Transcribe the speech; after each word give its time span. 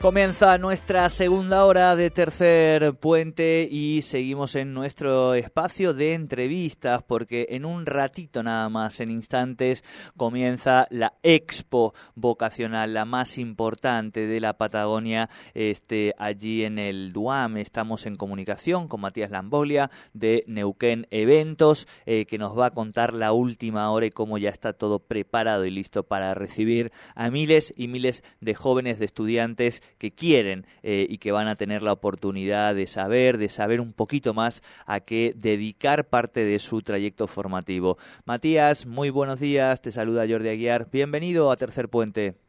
Comienza 0.00 0.58
nuestra 0.58 1.10
segunda 1.10 1.64
hora 1.64 1.96
de 1.96 2.10
tercer 2.10 2.94
puente 2.94 3.68
y 3.68 4.02
seguimos 4.02 4.54
en 4.54 4.72
nuestro 4.72 5.34
espacio 5.34 5.92
de 5.92 6.14
entrevistas 6.14 7.02
porque 7.02 7.48
en 7.50 7.64
un 7.64 7.84
ratito 7.84 8.44
nada 8.44 8.68
más, 8.68 9.00
en 9.00 9.10
instantes, 9.10 9.82
comienza 10.16 10.86
la 10.90 11.14
expo 11.24 11.94
vocacional, 12.14 12.94
la 12.94 13.06
más 13.06 13.38
importante 13.38 14.28
de 14.28 14.40
la 14.40 14.56
Patagonia, 14.56 15.28
este, 15.54 16.14
allí 16.16 16.62
en 16.62 16.78
el 16.78 17.12
Duam. 17.12 17.56
Estamos 17.56 18.06
en 18.06 18.14
comunicación 18.14 18.86
con 18.86 19.00
Matías 19.00 19.32
Lambolia 19.32 19.90
de 20.12 20.44
Neuquén 20.46 21.08
Eventos, 21.10 21.88
eh, 22.06 22.24
que 22.24 22.38
nos 22.38 22.56
va 22.56 22.66
a 22.66 22.70
contar 22.70 23.14
la 23.14 23.32
última 23.32 23.90
hora 23.90 24.06
y 24.06 24.10
cómo 24.10 24.38
ya 24.38 24.50
está 24.50 24.74
todo 24.74 25.00
preparado 25.00 25.64
y 25.64 25.72
listo 25.72 26.04
para 26.04 26.34
recibir 26.34 26.92
a 27.16 27.30
miles 27.30 27.74
y 27.76 27.88
miles 27.88 28.22
de 28.40 28.54
jóvenes, 28.54 29.00
de 29.00 29.04
estudiantes 29.04 29.82
que 29.98 30.12
quieren 30.12 30.66
eh, 30.82 31.06
y 31.08 31.18
que 31.18 31.32
van 31.32 31.48
a 31.48 31.56
tener 31.56 31.82
la 31.82 31.92
oportunidad 31.92 32.74
de 32.74 32.86
saber, 32.86 33.38
de 33.38 33.48
saber 33.48 33.80
un 33.80 33.92
poquito 33.92 34.34
más 34.34 34.62
a 34.86 35.00
qué 35.00 35.34
dedicar 35.36 36.08
parte 36.08 36.44
de 36.44 36.58
su 36.58 36.82
trayecto 36.82 37.26
formativo. 37.26 37.98
Matías, 38.24 38.86
muy 38.86 39.10
buenos 39.10 39.40
días, 39.40 39.80
te 39.80 39.92
saluda 39.92 40.26
Jordi 40.28 40.48
Aguiar, 40.48 40.88
bienvenido 40.90 41.50
a 41.50 41.56
Tercer 41.56 41.88
Puente. 41.88 42.47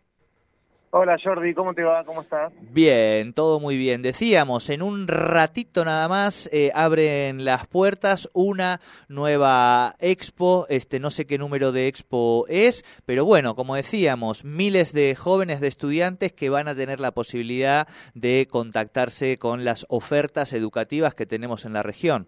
Hola 0.91 1.17
Jordi, 1.23 1.53
¿cómo 1.53 1.75
te 1.75 1.83
va? 1.83 2.03
¿Cómo 2.03 2.21
estás? 2.21 2.51
Bien, 2.71 3.33
todo 3.33 3.59
muy 3.59 3.77
bien. 3.77 4.01
Decíamos, 4.01 4.71
en 4.71 4.81
un 4.81 5.07
ratito 5.07 5.85
nada 5.85 6.07
más 6.07 6.49
eh, 6.51 6.71
abren 6.73 7.45
las 7.45 7.67
puertas 7.67 8.27
una 8.33 8.79
nueva 9.07 9.93
expo, 9.99 10.65
este 10.67 10.99
no 10.99 11.11
sé 11.11 11.27
qué 11.27 11.37
número 11.37 11.71
de 11.71 11.87
expo 11.87 12.45
es, 12.49 12.83
pero 13.05 13.23
bueno, 13.23 13.53
como 13.53 13.75
decíamos, 13.75 14.43
miles 14.43 14.91
de 14.91 15.13
jóvenes, 15.13 15.61
de 15.61 15.67
estudiantes 15.67 16.33
que 16.33 16.49
van 16.49 16.67
a 16.67 16.73
tener 16.73 16.99
la 16.99 17.11
posibilidad 17.11 17.87
de 18.15 18.47
contactarse 18.49 19.37
con 19.37 19.63
las 19.63 19.85
ofertas 19.89 20.53
educativas 20.53 21.13
que 21.13 21.27
tenemos 21.27 21.65
en 21.65 21.73
la 21.73 21.83
región. 21.83 22.25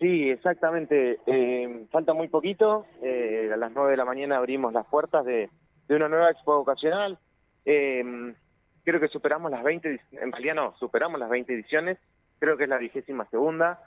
Sí, 0.00 0.30
exactamente. 0.30 1.18
Eh, 1.26 1.86
falta 1.90 2.14
muy 2.14 2.28
poquito. 2.28 2.86
Eh, 3.02 3.50
a 3.52 3.58
las 3.58 3.72
nueve 3.72 3.90
de 3.90 3.96
la 3.98 4.06
mañana 4.06 4.38
abrimos 4.38 4.72
las 4.72 4.86
puertas 4.86 5.24
de, 5.26 5.50
de 5.86 5.96
una 5.96 6.08
nueva 6.08 6.30
expo 6.30 6.56
vocacional 6.56 7.18
eh, 7.66 8.32
creo 8.84 9.00
que 9.00 9.08
superamos 9.08 9.50
las 9.50 9.64
20, 9.64 10.00
en 10.12 10.32
realidad 10.32 10.54
no, 10.54 10.74
superamos 10.78 11.20
las 11.20 11.28
20 11.28 11.52
ediciones, 11.52 11.98
creo 12.38 12.56
que 12.56 12.64
es 12.64 12.70
la 12.70 12.78
vigésima 12.78 13.26
segunda, 13.26 13.80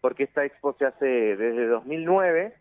porque 0.00 0.24
esta 0.24 0.44
expo 0.44 0.74
se 0.78 0.86
hace 0.86 1.06
desde 1.06 1.66
2009 1.66 2.54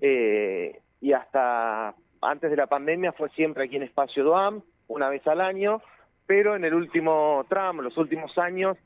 eh, 0.00 0.80
y 1.00 1.12
hasta 1.12 1.94
antes 2.22 2.50
de 2.50 2.56
la 2.56 2.66
pandemia 2.66 3.12
fue 3.12 3.28
siempre 3.30 3.64
aquí 3.64 3.76
en 3.76 3.82
Espacio 3.82 4.24
Doam, 4.24 4.62
una 4.88 5.10
vez 5.10 5.26
al 5.26 5.42
año, 5.42 5.82
pero 6.26 6.56
en 6.56 6.64
el 6.64 6.72
último 6.72 7.44
tramo, 7.48 7.82
los 7.82 7.96
últimos 7.98 8.38
años, 8.38 8.78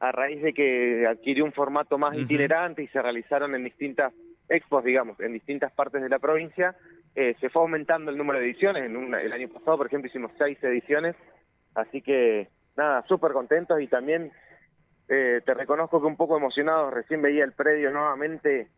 a 0.00 0.12
raíz 0.12 0.42
de 0.42 0.52
que 0.52 1.06
adquirió 1.06 1.44
un 1.44 1.52
formato 1.52 1.96
más 1.96 2.16
itinerante 2.18 2.82
y 2.82 2.88
se 2.88 3.00
realizaron 3.00 3.54
en 3.54 3.64
distintas 3.64 4.12
expos, 4.48 4.84
digamos, 4.84 5.18
en 5.20 5.32
distintas 5.32 5.72
partes 5.72 6.02
de 6.02 6.08
la 6.08 6.18
provincia, 6.18 6.76
eh, 7.14 7.36
se 7.40 7.50
fue 7.50 7.62
aumentando 7.62 8.10
el 8.10 8.16
número 8.16 8.38
de 8.38 8.46
ediciones. 8.46 8.84
En 8.84 9.14
el 9.14 9.32
año 9.32 9.48
pasado, 9.48 9.76
por 9.76 9.86
ejemplo, 9.86 10.08
hicimos 10.08 10.32
seis 10.38 10.58
ediciones, 10.62 11.14
así 11.74 12.00
que 12.00 12.48
nada, 12.76 13.04
súper 13.06 13.32
contentos 13.32 13.80
y 13.80 13.86
también 13.86 14.32
eh, 15.08 15.42
te 15.44 15.54
reconozco 15.54 16.00
que 16.00 16.06
un 16.06 16.16
poco 16.16 16.36
emocionado, 16.38 16.90
recién 16.90 17.20
veía 17.20 17.44
el 17.44 17.52
predio 17.52 17.90
nuevamente, 17.90 18.68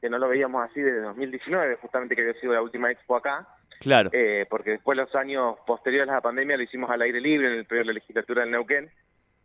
que 0.00 0.10
no 0.10 0.18
lo 0.18 0.28
veíamos 0.28 0.68
así 0.68 0.82
desde 0.82 1.00
2019, 1.00 1.76
justamente 1.76 2.14
que 2.14 2.22
había 2.22 2.40
sido 2.40 2.52
la 2.52 2.62
última 2.62 2.90
expo 2.90 3.16
acá. 3.16 3.48
Claro. 3.80 4.10
Eh, 4.12 4.44
porque 4.50 4.72
después 4.72 4.98
los 4.98 5.14
años 5.14 5.56
posteriores 5.66 6.10
a 6.10 6.16
la 6.16 6.20
pandemia 6.20 6.56
lo 6.56 6.64
hicimos 6.64 6.90
al 6.90 7.00
aire 7.00 7.20
libre 7.20 7.46
en 7.46 7.58
el 7.58 7.64
periodo 7.64 7.86
de 7.86 7.94
la 7.94 8.00
legislatura 8.00 8.42
del 8.42 8.50
Neuquén. 8.50 8.90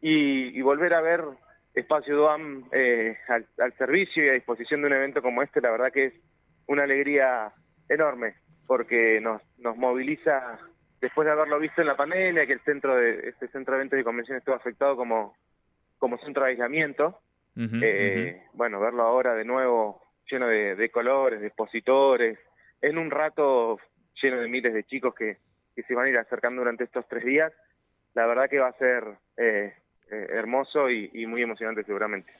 Y, 0.01 0.61
volver 0.61 0.93
a 0.95 1.01
ver 1.01 1.23
Espacio 1.73 2.17
Duam 2.17 2.65
al, 3.29 3.45
al 3.57 3.73
servicio 3.77 4.25
y 4.25 4.29
a 4.29 4.33
disposición 4.33 4.81
de 4.81 4.87
un 4.87 4.93
evento 4.93 5.21
como 5.21 5.41
este, 5.41 5.61
la 5.61 5.71
verdad 5.71 5.93
que 5.93 6.05
es 6.07 6.13
una 6.67 6.83
alegría 6.83 7.53
enorme, 7.89 8.35
porque 8.67 9.19
nos, 9.21 9.41
nos 9.57 9.77
moviliza, 9.77 10.59
después 11.01 11.25
de 11.25 11.31
haberlo 11.31 11.59
visto 11.59 11.81
en 11.81 11.87
la 11.87 11.97
pandemia, 11.97 12.45
que 12.45 12.53
el 12.53 12.61
centro 12.61 12.95
de 12.95 13.29
este 13.29 13.47
centro 13.49 13.73
de 13.73 13.79
eventos 13.79 13.99
y 13.99 14.03
convenciones 14.03 14.41
estuvo 14.41 14.55
afectado 14.55 14.95
como, 14.95 15.35
como 15.97 16.17
centro 16.19 16.43
de 16.43 16.51
aislamiento, 16.51 17.19
eh, 17.55 18.41
bueno, 18.53 18.79
verlo 18.79 19.03
ahora 19.03 19.35
de 19.35 19.45
nuevo 19.45 20.01
lleno 20.29 20.47
de, 20.47 20.75
de, 20.75 20.89
colores, 20.89 21.39
de 21.39 21.47
expositores, 21.47 22.39
en 22.81 22.97
un 22.97 23.11
rato 23.11 23.79
lleno 24.21 24.39
de 24.39 24.47
miles 24.47 24.73
de 24.73 24.83
chicos 24.85 25.13
que, 25.13 25.37
que 25.75 25.83
se 25.83 25.93
van 25.93 26.05
a 26.05 26.09
ir 26.09 26.17
acercando 26.17 26.61
durante 26.61 26.83
estos 26.83 27.07
tres 27.07 27.23
días, 27.23 27.53
la 28.13 28.25
verdad 28.25 28.49
que 28.49 28.59
va 28.59 28.67
a 28.67 28.77
ser 28.77 29.03
eh, 29.37 29.73
eh, 30.11 30.27
hermoso 30.29 30.89
y, 30.89 31.25
muy 31.25 31.41
emocionante 31.41 31.83
seguramente. 31.83 32.31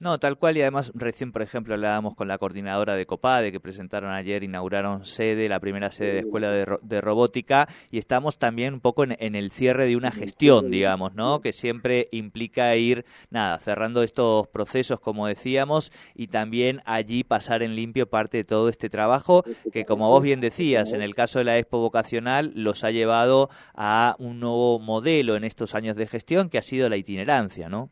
No, 0.00 0.18
tal 0.18 0.36
cual 0.36 0.56
y 0.56 0.62
además 0.62 0.92
recién, 0.94 1.32
por 1.32 1.40
ejemplo, 1.42 1.72
hablábamos 1.72 2.14
con 2.14 2.28
la 2.28 2.36
coordinadora 2.36 2.94
de 2.94 3.06
COPADE 3.06 3.52
que 3.52 3.60
presentaron 3.60 4.10
ayer, 4.10 4.42
inauguraron 4.42 5.04
sede, 5.04 5.48
la 5.48 5.60
primera 5.60 5.90
sede 5.90 6.12
de 6.12 6.18
escuela 6.20 6.50
de, 6.50 7.00
robótica 7.00 7.68
y 7.90 7.98
estamos 7.98 8.38
también 8.38 8.74
un 8.74 8.80
poco 8.80 9.04
en, 9.04 9.34
el 9.34 9.50
cierre 9.50 9.86
de 9.86 9.96
una 9.96 10.10
gestión, 10.10 10.70
digamos, 10.70 11.14
¿no? 11.14 11.40
Que 11.40 11.52
siempre 11.52 12.08
implica 12.10 12.74
ir, 12.76 13.04
nada, 13.30 13.58
cerrando 13.60 14.02
estos 14.02 14.48
procesos, 14.48 15.00
como 15.00 15.26
decíamos, 15.26 15.92
y 16.14 16.26
también 16.26 16.80
allí 16.84 17.24
pasar 17.24 17.62
en 17.62 17.76
limpio 17.76 18.10
parte 18.10 18.38
de 18.38 18.44
todo 18.44 18.68
este 18.68 18.90
trabajo 18.90 19.44
que, 19.72 19.84
como 19.84 20.08
vos 20.08 20.22
bien 20.22 20.40
decías, 20.40 20.92
en 20.92 21.02
el 21.02 21.14
caso 21.14 21.38
de 21.38 21.44
la 21.46 21.56
Expo 21.56 21.78
Vocacional, 21.78 22.52
los 22.54 22.84
ha 22.84 22.90
llevado 22.90 23.48
a 23.74 24.16
un 24.18 24.40
nuevo 24.40 24.78
modelo 24.80 25.36
en 25.36 25.44
estos 25.44 25.74
años 25.74 25.96
de 25.96 26.06
gestión 26.06 26.50
que 26.50 26.58
ha 26.58 26.62
sido 26.62 26.88
la 26.88 26.96
itinerancia 27.12 27.68
¿no? 27.68 27.90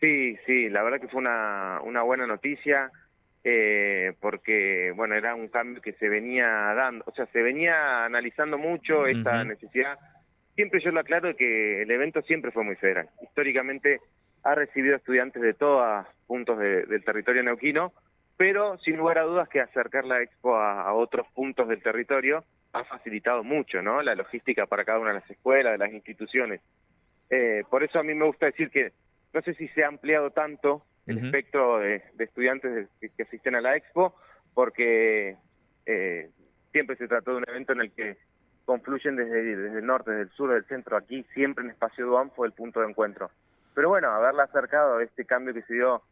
Sí, 0.00 0.36
sí, 0.46 0.68
la 0.70 0.82
verdad 0.82 1.00
que 1.00 1.08
fue 1.08 1.20
una, 1.20 1.80
una 1.82 2.02
buena 2.02 2.26
noticia, 2.26 2.90
eh, 3.44 4.14
porque, 4.20 4.92
bueno, 4.96 5.14
era 5.14 5.34
un 5.34 5.48
cambio 5.48 5.82
que 5.82 5.92
se 5.92 6.08
venía 6.08 6.46
dando, 6.46 7.04
o 7.06 7.12
sea, 7.12 7.26
se 7.26 7.42
venía 7.42 8.06
analizando 8.06 8.56
mucho 8.56 9.06
esta 9.06 9.44
necesidad. 9.44 9.98
Siempre 10.54 10.80
yo 10.80 10.90
lo 10.90 11.00
aclaro 11.00 11.36
que 11.36 11.82
el 11.82 11.90
evento 11.90 12.22
siempre 12.22 12.50
fue 12.50 12.64
muy 12.64 12.76
federal. 12.76 13.10
Históricamente 13.22 14.00
ha 14.42 14.54
recibido 14.54 14.96
estudiantes 14.96 15.42
de 15.42 15.52
todos 15.52 16.06
puntos 16.26 16.58
del 16.58 17.04
territorio 17.04 17.42
neuquino, 17.42 17.92
pero 18.36 18.78
sin 18.78 18.96
lugar 18.96 19.18
a 19.18 19.24
dudas 19.24 19.48
que 19.48 19.60
acercar 19.60 20.06
la 20.06 20.22
expo 20.22 20.56
a, 20.56 20.92
otros 20.94 21.26
puntos 21.34 21.68
del 21.68 21.82
territorio 21.82 22.44
ha 22.72 22.84
facilitado 22.84 23.44
mucho, 23.44 23.82
¿no? 23.82 24.00
La 24.00 24.14
logística 24.14 24.64
para 24.66 24.84
cada 24.84 24.98
una 24.98 25.10
de 25.10 25.20
las 25.20 25.30
escuelas, 25.30 25.72
de 25.72 25.78
las 25.78 25.92
instituciones. 25.92 26.62
Eh, 27.30 27.62
por 27.70 27.84
eso 27.84 27.98
a 27.98 28.02
mí 28.02 28.12
me 28.14 28.26
gusta 28.26 28.46
decir 28.46 28.70
que 28.70 28.92
no 29.32 29.40
sé 29.42 29.54
si 29.54 29.68
se 29.68 29.84
ha 29.84 29.88
ampliado 29.88 30.30
tanto 30.30 30.84
el 31.06 31.18
espectro 31.18 31.78
de, 31.78 32.02
estudiantes 32.18 32.88
que, 33.00 33.22
asisten 33.22 33.54
a 33.54 33.60
la 33.60 33.76
expo, 33.76 34.14
porque 34.54 35.36
eh, 35.86 36.30
siempre 36.72 36.96
se 36.96 37.08
trató 37.08 37.32
de 37.32 37.38
un 37.38 37.48
evento 37.48 37.72
en 37.72 37.80
el 37.80 37.92
que 37.92 38.16
confluyen 38.64 39.16
desde, 39.16 39.56
desde 39.56 39.78
el 39.78 39.86
norte, 39.86 40.10
desde 40.10 40.24
el 40.24 40.30
sur, 40.30 40.52
del 40.52 40.64
centro, 40.66 40.96
aquí 40.96 41.24
siempre 41.34 41.64
en 41.64 41.70
Espacio 41.70 42.06
Duam 42.06 42.30
fue 42.30 42.46
el 42.46 42.52
punto 42.52 42.80
de 42.80 42.88
encuentro. 42.88 43.30
Pero 43.74 43.88
bueno, 43.88 44.10
haberla 44.10 44.44
acercado 44.44 44.98
a 44.98 45.02
este 45.02 45.24
cambio 45.24 45.54
que 45.54 45.62
se 45.62 45.74
dio 45.74 46.02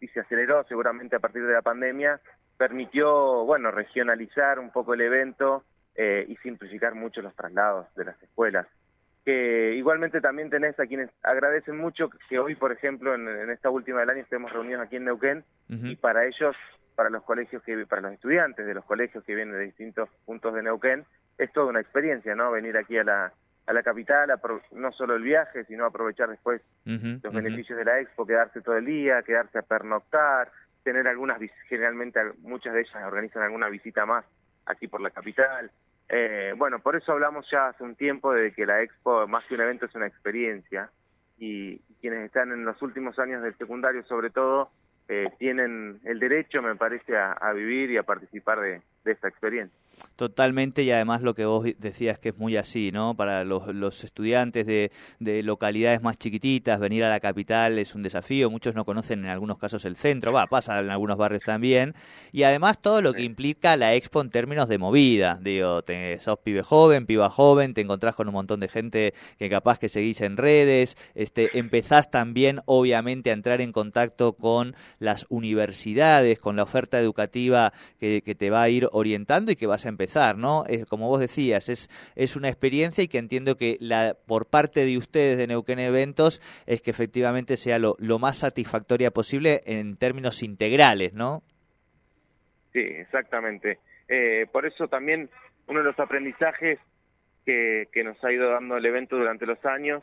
y 0.00 0.08
se 0.08 0.20
aceleró 0.20 0.64
seguramente 0.64 1.16
a 1.16 1.20
partir 1.20 1.46
de 1.46 1.52
la 1.52 1.62
pandemia, 1.62 2.20
permitió, 2.56 3.44
bueno, 3.44 3.70
regionalizar 3.70 4.58
un 4.58 4.70
poco 4.70 4.94
el 4.94 5.02
evento 5.02 5.64
eh, 5.94 6.24
y 6.28 6.36
simplificar 6.36 6.94
mucho 6.94 7.22
los 7.22 7.34
traslados 7.34 7.92
de 7.94 8.06
las 8.06 8.20
escuelas 8.22 8.66
que 9.24 9.74
igualmente 9.74 10.20
también 10.20 10.50
tenés 10.50 10.78
a 10.80 10.86
quienes 10.86 11.10
agradecen 11.22 11.76
mucho 11.78 12.10
que 12.28 12.38
hoy, 12.38 12.54
por 12.54 12.72
ejemplo, 12.72 13.14
en, 13.14 13.50
esta 13.50 13.70
última 13.70 14.00
del 14.00 14.10
año 14.10 14.22
estemos 14.22 14.52
reunidos 14.52 14.82
aquí 14.82 14.96
en 14.96 15.04
Neuquén 15.04 15.44
y 15.68 15.96
para 15.96 16.26
ellos, 16.26 16.56
para 16.96 17.08
los 17.08 17.22
colegios 17.22 17.62
que, 17.62 17.86
para 17.86 18.02
los 18.02 18.12
estudiantes 18.12 18.66
de 18.66 18.74
los 18.74 18.84
colegios 18.84 19.22
que 19.24 19.34
vienen 19.34 19.54
de 19.54 19.64
distintos 19.64 20.08
puntos 20.24 20.54
de 20.54 20.62
Neuquén, 20.62 21.04
es 21.38 21.52
toda 21.52 21.66
una 21.66 21.80
experiencia, 21.80 22.34
¿no? 22.34 22.50
Venir 22.50 22.76
aquí 22.76 22.98
a 22.98 23.04
la 23.04 23.32
a 23.66 23.72
la 23.72 23.82
capital, 23.82 24.28
no 24.72 24.92
solo 24.92 25.14
el 25.14 25.22
viaje, 25.22 25.64
sino 25.64 25.84
aprovechar 25.84 26.28
después 26.28 26.60
los 26.84 27.32
beneficios 27.32 27.78
de 27.78 27.84
la 27.84 28.00
expo, 28.00 28.26
quedarse 28.26 28.60
todo 28.60 28.76
el 28.76 28.86
día, 28.86 29.22
quedarse 29.22 29.58
a 29.58 29.62
pernoctar, 29.62 30.50
tener 30.82 31.06
algunas, 31.06 31.40
generalmente 31.68 32.20
muchas 32.40 32.74
de 32.74 32.80
ellas 32.80 33.04
organizan 33.04 33.42
alguna 33.42 33.68
visita 33.68 34.04
más 34.04 34.24
aquí 34.66 34.88
por 34.88 35.00
la 35.00 35.10
capital, 35.10 35.70
Eh, 36.14 36.52
bueno, 36.58 36.78
por 36.80 36.94
eso 36.94 37.10
hablamos 37.12 37.50
ya 37.50 37.68
hace 37.68 37.82
un 37.82 37.96
tiempo 37.96 38.34
de 38.34 38.52
que 38.52 38.66
la 38.66 38.82
expo, 38.82 39.26
más 39.26 39.46
que 39.46 39.54
un 39.54 39.62
evento, 39.62 39.86
es 39.86 39.94
una 39.94 40.06
experiencia 40.06 40.90
y 41.38 41.78
quienes 42.02 42.26
están 42.26 42.52
en 42.52 42.66
los 42.66 42.80
últimos 42.82 43.18
años 43.18 43.42
del 43.42 43.56
secundario, 43.56 44.04
sobre 44.04 44.28
todo, 44.28 44.70
eh, 45.08 45.30
tienen 45.38 46.00
el 46.04 46.20
derecho, 46.20 46.60
me 46.60 46.76
parece, 46.76 47.16
a, 47.16 47.52
vivir 47.54 47.90
y 47.90 47.96
a 47.96 48.02
participar 48.02 48.60
de, 48.60 48.82
esta 49.06 49.26
experiencia. 49.26 49.76
Totalmente, 50.16 50.82
y 50.82 50.90
además 50.90 51.22
lo 51.22 51.34
que 51.34 51.44
vos 51.44 51.66
decías 51.78 52.18
que 52.18 52.28
es 52.28 52.38
muy 52.38 52.56
así, 52.56 52.92
¿no? 52.92 53.16
Para 53.16 53.44
los, 53.44 54.04
estudiantes 54.04 54.66
de, 54.66 54.90
localidades 55.42 56.02
más 56.02 56.16
chiquititas, 56.16 56.78
venir 56.78 57.02
a 57.04 57.10
la 57.10 57.18
capital 57.18 57.78
es 57.78 57.94
un 57.94 58.02
desafío. 58.02 58.50
Muchos 58.50 58.74
no 58.74 58.84
conocen 58.84 59.20
en 59.20 59.26
algunos 59.26 59.58
casos 59.58 59.84
el 59.84 59.96
centro, 59.96 60.32
va, 60.32 60.46
pasa 60.46 60.78
en 60.80 60.90
algunos 60.90 61.16
barrios 61.16 61.42
también. 61.42 61.94
Y 62.30 62.44
además 62.44 62.80
todo 62.80 63.02
lo 63.02 63.14
que 63.14 63.22
implica 63.22 63.76
la 63.76 63.94
expo 63.94 64.20
en 64.20 64.30
términos 64.30 64.68
de 64.68 64.78
movida. 64.78 65.38
Digo, 65.42 65.82
te, 65.82 66.20
sos 66.20 66.38
pibe 66.38 66.62
joven, 66.62 67.06
piba 67.06 67.28
joven, 67.30 67.74
te 67.74 67.80
encontrás 67.80 68.14
con 68.14 68.28
un 68.28 68.34
montón 68.34 68.60
de 68.60 68.68
gente 68.68 69.14
que 69.38 69.50
capaz 69.50 69.78
que 69.78 69.88
seguís 69.88 70.20
en 70.20 70.36
redes, 70.36 70.96
este, 71.14 71.58
empezás 71.58 72.10
también, 72.10 72.60
obviamente, 72.66 73.30
a 73.30 73.32
entrar 73.32 73.60
en 73.60 73.72
contacto 73.72 74.34
con 74.34 74.76
las 74.98 75.26
universidades, 75.28 76.38
con 76.38 76.56
la 76.56 76.62
oferta 76.62 76.98
educativa 76.98 77.72
que, 77.98 78.22
te 78.32 78.50
va 78.50 78.62
a 78.62 78.68
ir 78.68 78.88
orientando 78.92 79.52
y 79.52 79.56
que 79.56 79.66
vas 79.66 79.81
empezar, 79.88 80.36
¿no? 80.36 80.64
Como 80.88 81.08
vos 81.08 81.20
decías, 81.20 81.68
es, 81.68 81.88
es 82.16 82.36
una 82.36 82.48
experiencia 82.48 83.04
y 83.04 83.08
que 83.08 83.18
entiendo 83.18 83.56
que 83.56 83.76
la, 83.80 84.16
por 84.26 84.46
parte 84.46 84.84
de 84.84 84.96
ustedes 84.98 85.38
de 85.38 85.46
Neuquén 85.46 85.78
Eventos 85.78 86.40
es 86.66 86.82
que 86.82 86.90
efectivamente 86.90 87.56
sea 87.56 87.78
lo, 87.78 87.96
lo 87.98 88.18
más 88.18 88.38
satisfactoria 88.38 89.10
posible 89.10 89.62
en 89.66 89.96
términos 89.96 90.42
integrales, 90.42 91.12
¿no? 91.14 91.42
Sí, 92.72 92.80
exactamente. 92.80 93.78
Eh, 94.08 94.46
por 94.50 94.66
eso 94.66 94.88
también 94.88 95.30
uno 95.66 95.80
de 95.80 95.84
los 95.84 95.98
aprendizajes 95.98 96.78
que, 97.44 97.88
que 97.92 98.04
nos 98.04 98.22
ha 98.24 98.32
ido 98.32 98.50
dando 98.50 98.76
el 98.76 98.86
evento 98.86 99.16
durante 99.16 99.46
los 99.46 99.64
años 99.64 100.02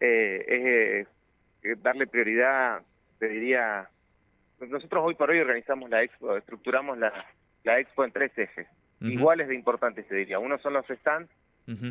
eh, 0.00 0.44
es 0.46 1.08
eh, 1.62 1.76
darle 1.82 2.06
prioridad, 2.06 2.82
te 3.18 3.28
diría, 3.28 3.88
nosotros 4.60 5.02
hoy 5.04 5.14
por 5.14 5.30
hoy 5.30 5.40
organizamos 5.40 5.90
la 5.90 6.02
expo, 6.02 6.36
estructuramos 6.36 6.98
la, 6.98 7.12
la 7.64 7.78
expo 7.78 8.04
en 8.04 8.12
tres 8.12 8.36
ejes, 8.38 8.66
iguales 9.00 9.48
de 9.48 9.54
importantes, 9.54 10.06
se 10.06 10.14
diría. 10.14 10.38
Uno 10.38 10.58
son 10.58 10.74
los 10.74 10.86
stands, 10.86 11.30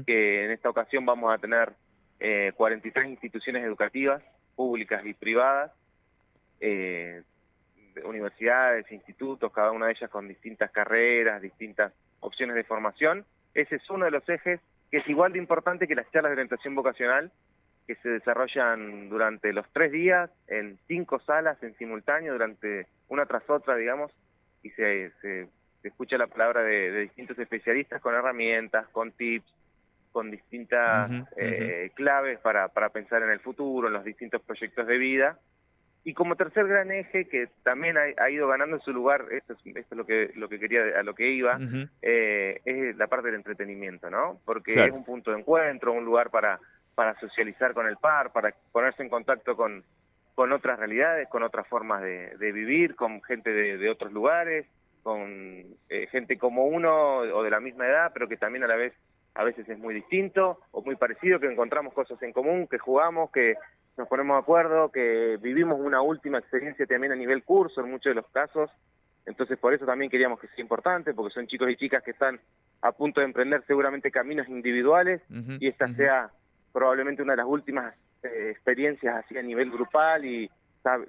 que 0.05 0.45
en 0.45 0.51
esta 0.51 0.69
ocasión 0.69 1.05
vamos 1.05 1.33
a 1.33 1.37
tener 1.37 1.73
eh, 2.19 2.51
43 2.55 3.07
instituciones 3.07 3.63
educativas, 3.63 4.21
públicas 4.55 5.05
y 5.05 5.13
privadas, 5.13 5.71
eh, 6.59 7.23
universidades, 8.03 8.91
institutos, 8.91 9.51
cada 9.53 9.71
una 9.71 9.87
de 9.87 9.93
ellas 9.93 10.09
con 10.09 10.27
distintas 10.27 10.71
carreras, 10.71 11.41
distintas 11.41 11.93
opciones 12.19 12.55
de 12.55 12.63
formación. 12.63 13.25
Ese 13.53 13.75
es 13.75 13.89
uno 13.89 14.05
de 14.05 14.11
los 14.11 14.27
ejes 14.27 14.59
que 14.91 14.97
es 14.97 15.07
igual 15.07 15.33
de 15.33 15.39
importante 15.39 15.87
que 15.87 15.95
las 15.95 16.09
charlas 16.11 16.31
de 16.31 16.33
orientación 16.33 16.75
vocacional 16.75 17.31
que 17.87 17.95
se 17.95 18.09
desarrollan 18.09 19.09
durante 19.09 19.51
los 19.51 19.65
tres 19.71 19.91
días 19.91 20.29
en 20.47 20.77
cinco 20.87 21.19
salas 21.19 21.61
en 21.63 21.75
simultáneo, 21.77 22.33
durante 22.33 22.87
una 23.07 23.25
tras 23.25 23.49
otra, 23.49 23.75
digamos, 23.75 24.11
y 24.61 24.69
se, 24.71 25.11
se, 25.21 25.47
escucha 25.87 26.17
la 26.17 26.27
palabra 26.27 26.61
de, 26.61 27.01
distintos 27.01 27.37
especialistas 27.39 28.01
con 28.01 28.13
herramientas, 28.13 28.87
con 28.89 29.11
tips, 29.11 29.51
con 30.11 30.31
distintas 30.31 31.11
eh, 31.37 31.91
claves 31.95 32.39
para, 32.39 32.67
para 32.67 32.89
pensar 32.89 33.23
en 33.23 33.29
el 33.29 33.39
futuro, 33.39 33.87
en 33.87 33.93
los 33.93 34.03
distintos 34.03 34.41
proyectos 34.41 34.85
de 34.87 34.97
vida. 34.97 35.39
Y 36.03 36.13
como 36.13 36.35
tercer 36.35 36.67
gran 36.67 36.91
eje 36.91 37.25
que 37.25 37.49
también 37.63 37.97
ha, 37.97 38.29
ido 38.29 38.47
ganando 38.47 38.79
su 38.79 38.91
lugar, 38.91 39.25
esto 39.31 39.53
es, 39.53 39.59
esto 39.65 39.95
es, 39.95 39.97
lo 39.97 40.05
que 40.05 40.31
lo 40.35 40.47
que 40.47 40.57
quería 40.57 40.81
a 40.97 41.03
lo 41.03 41.13
que 41.13 41.29
iba, 41.29 41.59
eh, 42.01 42.61
es 42.63 42.95
la 42.95 43.07
parte 43.07 43.27
del 43.27 43.35
entretenimiento, 43.35 44.09
¿no? 44.09 44.39
Porque 44.45 44.85
es 44.85 44.91
un 44.91 45.03
punto 45.03 45.31
de 45.31 45.39
encuentro, 45.39 45.91
un 45.91 46.05
lugar 46.05 46.29
para 46.29 46.59
para 46.99 47.17
socializar 47.21 47.73
con 47.73 47.87
el 47.87 47.95
par, 47.95 48.33
para 48.33 48.53
ponerse 48.73 49.01
en 49.01 49.07
contacto 49.07 49.55
con, 49.55 49.85
con 50.35 50.51
otras 50.51 50.77
realidades, 50.77 51.29
con 51.29 51.43
otras 51.43 51.65
formas 51.65 52.01
de, 52.01 52.51
vivir, 52.51 52.97
con 52.97 53.21
gente 53.23 53.51
de, 53.53 53.89
otros 53.89 54.11
lugares, 54.11 54.65
con 55.03 55.65
eh, 55.89 56.07
gente 56.11 56.37
como 56.37 56.65
uno 56.65 57.19
o 57.19 57.43
de 57.43 57.49
la 57.49 57.59
misma 57.59 57.87
edad, 57.87 58.11
pero 58.13 58.27
que 58.27 58.37
también 58.37 58.63
a 58.63 58.67
la 58.67 58.75
vez 58.75 58.93
a 59.35 59.43
veces 59.43 59.67
es 59.69 59.77
muy 59.77 59.93
distinto 59.93 60.59
o 60.71 60.81
muy 60.81 60.95
parecido, 60.95 61.39
que 61.39 61.51
encontramos 61.51 61.93
cosas 61.93 62.21
en 62.23 62.33
común, 62.33 62.67
que 62.67 62.77
jugamos, 62.77 63.31
que 63.31 63.55
nos 63.97 64.07
ponemos 64.07 64.35
de 64.35 64.41
acuerdo, 64.41 64.91
que 64.91 65.37
vivimos 65.41 65.79
una 65.79 66.01
última 66.01 66.39
experiencia 66.39 66.85
también 66.85 67.13
a 67.13 67.15
nivel 67.15 67.43
curso 67.43 67.81
en 67.81 67.91
muchos 67.91 68.11
de 68.11 68.15
los 68.15 68.27
casos. 68.31 68.69
Entonces 69.25 69.57
por 69.59 69.73
eso 69.73 69.85
también 69.85 70.09
queríamos 70.09 70.39
que 70.39 70.47
sea 70.47 70.61
importante, 70.61 71.13
porque 71.13 71.33
son 71.33 71.47
chicos 71.47 71.69
y 71.69 71.75
chicas 71.75 72.03
que 72.03 72.11
están 72.11 72.39
a 72.81 72.91
punto 72.91 73.21
de 73.21 73.27
emprender 73.27 73.63
seguramente 73.67 74.11
caminos 74.11 74.47
individuales 74.47 75.21
y 75.29 75.67
esta 75.67 75.87
sea 75.89 76.31
probablemente 76.71 77.21
una 77.21 77.33
de 77.33 77.37
las 77.37 77.45
últimas 77.45 77.93
eh, 78.23 78.49
experiencias 78.51 79.23
así 79.23 79.37
a 79.37 79.41
nivel 79.41 79.69
grupal 79.69 80.25
y 80.25 80.49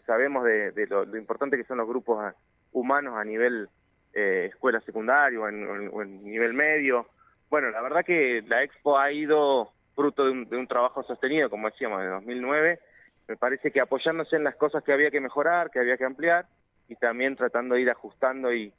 sabemos 0.06 0.44
de, 0.44 0.86
lo, 0.88 1.16
importante 1.16 1.56
que 1.56 1.64
son 1.64 1.78
los 1.78 1.88
grupos 1.88 2.34
humanos 2.72 3.14
a 3.16 3.24
nivel 3.24 3.68
eh, 4.14 4.46
escuela 4.50 4.80
secundaria 4.80 5.40
o 5.40 5.48
en, 5.48 6.24
nivel 6.24 6.54
medio. 6.54 7.06
Bueno, 7.48 7.70
la 7.70 7.80
verdad 7.80 8.04
que 8.04 8.42
la 8.46 8.62
expo 8.62 8.98
ha 8.98 9.12
ido 9.12 9.72
fruto 9.94 10.24
de 10.24 10.56
un, 10.56 10.66
trabajo 10.66 11.02
sostenido, 11.02 11.50
como 11.50 11.68
decíamos, 11.70 12.00
de 12.00 12.08
2009. 12.08 12.80
Me 13.28 13.36
parece 13.36 13.70
que 13.70 13.80
apoyándose 13.80 14.36
en 14.36 14.44
las 14.44 14.56
cosas 14.56 14.82
que 14.82 14.92
había 14.92 15.10
que 15.10 15.20
mejorar, 15.20 15.70
que 15.70 15.78
había 15.78 15.96
que 15.96 16.04
ampliar 16.04 16.46
y 16.88 16.96
también 16.96 17.36
tratando 17.36 17.74
de 17.74 17.82
ir 17.82 17.90
ajustando 17.90 18.52
y, 18.52 18.72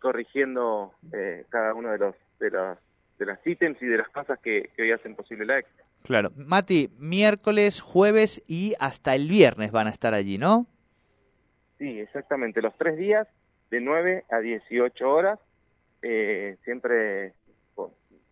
corrigiendo 0.00 0.94
eh, 1.12 1.44
cada 1.48 1.74
uno 1.74 1.90
de 1.90 1.98
los 1.98 2.14
de 2.38 2.50
los 2.50 2.78
de 3.18 3.26
las 3.26 3.44
ítems 3.44 3.82
y 3.82 3.86
de 3.86 3.98
las 3.98 4.08
cosas 4.10 4.38
que, 4.38 4.70
que 4.76 4.82
hoy 4.82 4.92
hacen 4.92 5.16
posible 5.16 5.44
la 5.44 5.58
expo. 5.58 5.82
Claro. 6.04 6.30
Mati, 6.36 6.90
miércoles, 6.98 7.80
jueves 7.80 8.42
y 8.46 8.74
hasta 8.78 9.14
el 9.14 9.28
viernes 9.28 9.72
van 9.72 9.88
a 9.88 9.90
estar 9.90 10.14
allí, 10.14 10.38
¿no? 10.38 10.66
Sí, 11.78 11.98
exactamente. 11.98 12.62
Los 12.62 12.76
tres 12.76 12.96
días, 12.96 13.26
de 13.70 13.80
9 13.80 14.24
a 14.30 14.38
18 14.38 15.10
horas. 15.10 15.38
Eh, 16.02 16.56
siempre, 16.64 17.34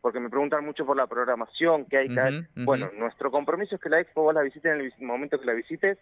porque 0.01 0.21
me 0.21 0.31
preguntan 0.31 0.65
mucho 0.65 0.87
por 0.87 0.97
la 0.97 1.07
programación 1.07 1.85
que 1.87 1.99
hay. 1.99 2.09
Bueno, 2.57 2.91
nuestro 2.97 3.31
compromiso 3.31 3.77
es 3.77 3.81
que 3.81 3.89
la 3.89 4.01
expo 4.01 4.23
vos 4.23 4.35
la 4.35 4.43
visites 4.43 4.73
en 4.73 4.81
el 4.81 4.93
momento 5.01 5.39
que 5.39 5.47
la 5.47 5.53
visites, 5.53 5.99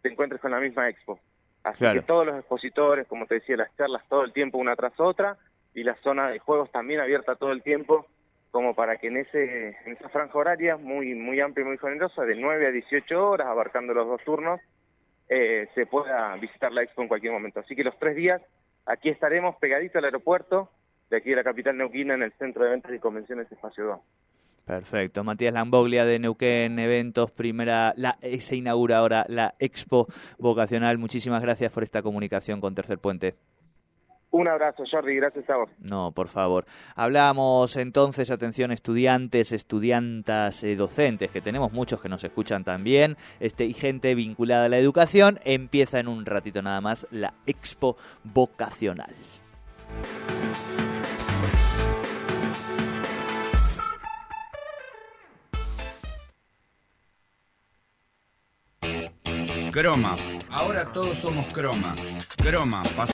te 0.00 0.08
encuentres 0.08 0.40
con 0.40 0.50
la 0.50 0.60
misma 0.60 0.88
expo. 0.88 1.20
Así 1.64 1.84
que 1.92 2.02
todos 2.02 2.26
los 2.26 2.36
expositores, 2.36 3.06
como 3.06 3.26
te 3.26 3.36
decía, 3.36 3.56
las 3.56 3.74
charlas 3.76 4.02
todo 4.08 4.24
el 4.24 4.32
tiempo 4.32 4.58
una 4.58 4.74
tras 4.74 4.98
otra 4.98 5.36
y 5.74 5.84
la 5.84 5.94
zona 6.02 6.28
de 6.28 6.38
juegos 6.38 6.70
también 6.72 7.00
abierta 7.00 7.36
todo 7.36 7.52
el 7.52 7.62
tiempo 7.62 8.06
como 8.50 8.74
para 8.74 8.98
que 8.98 9.08
en 9.08 9.16
ese 9.16 9.76
en 9.86 9.92
esa 9.92 10.10
franja 10.10 10.38
horaria 10.38 10.76
muy 10.76 11.14
muy 11.14 11.40
amplia 11.40 11.64
y 11.64 11.68
muy 11.68 11.78
generosa 11.78 12.22
de 12.24 12.36
9 12.36 12.66
a 12.66 12.70
18 12.70 13.30
horas 13.30 13.46
abarcando 13.46 13.94
los 13.94 14.06
dos 14.06 14.22
turnos 14.24 14.60
eh, 15.28 15.68
se 15.74 15.86
pueda 15.86 16.36
visitar 16.36 16.70
la 16.70 16.82
expo 16.82 17.00
en 17.00 17.08
cualquier 17.08 17.32
momento 17.32 17.60
así 17.60 17.74
que 17.74 17.82
los 17.82 17.98
tres 17.98 18.14
días 18.14 18.42
aquí 18.86 19.08
estaremos 19.08 19.56
pegaditos 19.56 19.96
al 19.96 20.04
aeropuerto 20.06 20.70
de 21.10 21.16
aquí 21.18 21.30
de 21.30 21.36
la 21.36 21.44
capital 21.44 21.76
neuquina 21.76 22.14
en 22.14 22.22
el 22.22 22.32
centro 22.32 22.62
de 22.62 22.70
eventos 22.70 22.92
y 22.94 22.98
convenciones 22.98 23.50
espacio 23.50 23.84
2 23.84 24.00
Perfecto. 24.64 25.24
Matías 25.24 25.52
Lamboglia 25.52 26.04
de 26.04 26.20
Neuquén 26.20 26.78
Eventos, 26.78 27.32
primera, 27.32 27.94
la, 27.96 28.16
se 28.38 28.56
inaugura 28.56 28.98
ahora 28.98 29.26
la 29.28 29.54
Expo 29.58 30.06
Vocacional. 30.38 30.98
Muchísimas 30.98 31.42
gracias 31.42 31.72
por 31.72 31.82
esta 31.82 32.00
comunicación 32.00 32.60
con 32.60 32.74
Tercer 32.74 32.98
Puente. 32.98 33.34
Un 34.32 34.48
abrazo, 34.48 34.84
Jordi, 34.90 35.14
gracias 35.16 35.48
a 35.50 35.56
vos. 35.56 35.70
No, 35.78 36.10
por 36.12 36.26
favor. 36.26 36.64
Hablamos 36.96 37.76
entonces, 37.76 38.30
atención, 38.30 38.72
estudiantes, 38.72 39.52
estudiantas, 39.52 40.64
eh, 40.64 40.74
docentes, 40.74 41.30
que 41.30 41.42
tenemos 41.42 41.72
muchos 41.72 42.00
que 42.00 42.08
nos 42.08 42.24
escuchan 42.24 42.64
también, 42.64 43.18
este, 43.40 43.66
y 43.66 43.74
gente 43.74 44.14
vinculada 44.14 44.64
a 44.64 44.68
la 44.70 44.78
educación. 44.78 45.38
Empieza 45.44 46.00
en 46.00 46.08
un 46.08 46.24
ratito 46.24 46.62
nada 46.62 46.80
más 46.80 47.06
la 47.10 47.34
Expo 47.46 47.98
Vocacional. 48.24 49.12
Croma. 59.72 60.16
Ahora 60.50 60.84
todos 60.92 61.16
somos 61.16 61.46
croma. 61.48 61.94
Croma. 62.36 62.82